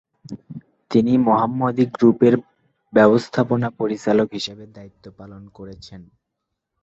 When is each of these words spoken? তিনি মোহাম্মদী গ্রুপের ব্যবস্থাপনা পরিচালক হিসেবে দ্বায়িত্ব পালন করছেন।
তিনি 0.91 1.13
মোহাম্মদী 1.27 1.85
গ্রুপের 1.95 2.33
ব্যবস্থাপনা 2.93 3.67
পরিচালক 3.79 4.27
হিসেবে 4.37 4.63
দ্বায়িত্ব 4.67 5.05
পালন 5.19 5.43
করছেন। 5.49 6.01